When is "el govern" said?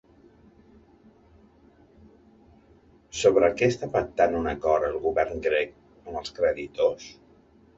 4.89-5.45